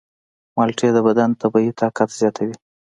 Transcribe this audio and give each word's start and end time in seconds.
مالټې 0.55 0.89
د 0.93 0.97
بدن 1.07 1.29
طبیعي 1.41 1.71
طاقت 1.81 2.09
زیاتوي. 2.19 2.55